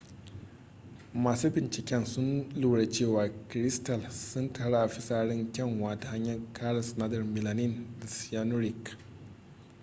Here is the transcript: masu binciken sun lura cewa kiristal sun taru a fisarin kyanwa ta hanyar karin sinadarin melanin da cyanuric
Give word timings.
masu 1.13 1.49
binciken 1.51 2.05
sun 2.05 2.49
lura 2.55 2.89
cewa 2.89 3.29
kiristal 3.49 4.11
sun 4.11 4.53
taru 4.53 4.75
a 4.75 4.87
fisarin 4.87 5.51
kyanwa 5.51 5.99
ta 5.99 6.09
hanyar 6.09 6.39
karin 6.53 6.81
sinadarin 6.83 7.33
melanin 7.33 7.87
da 7.99 8.07
cyanuric 8.07 8.97